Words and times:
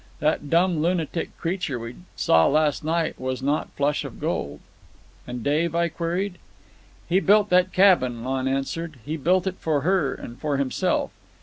That 0.19 0.49
dumb, 0.49 0.81
lunatic 0.81 1.37
creature 1.37 1.77
we 1.77 1.93
saw 2.15 2.47
last 2.47 2.83
night 2.83 3.19
was 3.21 3.43
not 3.43 3.69
Flush 3.73 4.03
of 4.03 4.19
Gold." 4.19 4.59
"And 5.27 5.43
Dave?" 5.43 5.75
I 5.75 5.89
queried. 5.89 6.39
"He 7.07 7.19
built 7.19 7.51
that 7.51 7.71
cabin," 7.71 8.23
Lon 8.23 8.47
answered, 8.47 8.97
"He 9.05 9.15
built 9.15 9.45
it 9.45 9.57
for 9.59 9.81
her... 9.81 10.15
and 10.15 10.39
for 10.39 10.57
himself. 10.57 11.11